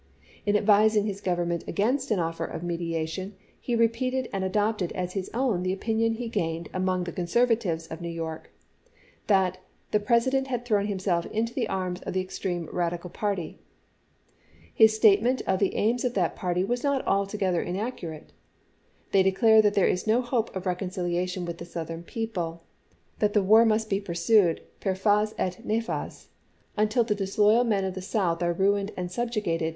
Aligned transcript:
In 0.47 0.55
advising 0.57 1.05
his 1.05 1.21
Government 1.21 1.63
against 1.67 2.09
an 2.09 2.17
offer 2.17 2.43
of 2.43 2.63
mediation 2.63 3.35
he 3.59 3.75
repeated 3.75 4.29
and 4.33 4.43
adopted 4.43 4.91
as 4.93 5.13
his 5.13 5.29
own 5.31 5.61
the 5.61 5.73
opinion 5.73 6.15
he 6.15 6.27
gained 6.27 6.69
among 6.73 7.03
the 7.03 7.11
conservatives 7.11 7.85
of 7.85 8.01
New 8.01 8.09
York, 8.09 8.49
that" 9.27 9.59
the 9.91 9.99
President 9.99 10.47
had 10.47 10.65
thrown 10.65 10.87
himself 10.87 11.27
into 11.27 11.53
the 11.53 11.67
arms 11.69 12.01
of 12.01 12.13
the 12.15 12.19
extreme 12.19 12.67
Radical 12.71 13.11
party." 13.11 13.59
His 14.73 14.95
state 14.95 15.21
ment 15.21 15.43
of 15.45 15.59
the 15.59 15.75
aims 15.75 16.03
of 16.03 16.15
that 16.15 16.35
party 16.35 16.63
was 16.63 16.83
not 16.83 17.05
altogether 17.05 17.61
inaccurate:" 17.61 18.33
They 19.11 19.21
declare 19.21 19.61
that 19.61 19.75
there 19.75 19.85
is 19.87 20.07
no 20.07 20.23
hope 20.23 20.55
of 20.55 20.65
reconciliation 20.65 21.45
with 21.45 21.59
the 21.59 21.65
Southern 21.65 22.01
people; 22.01 22.63
that 23.19 23.33
the 23.33 23.43
war 23.43 23.65
must 23.65 23.87
be 23.87 23.99
pursued 24.01 24.61
per 24.79 24.95
fas 24.95 25.35
et 25.37 25.61
nefas 25.63 26.29
until 26.75 27.03
the 27.03 27.13
dis 27.13 27.37
MEDIATION 27.37 27.37
DECLINED 27.37 27.37
87 27.37 27.43
loyal 27.45 27.63
men 27.65 27.83
of 27.85 27.93
the 27.93 28.01
South 28.01 28.41
are 28.41 28.53
ruined 28.53 28.91
and 28.97 29.11
subjugated, 29.11 29.67
chap. 29.69 29.69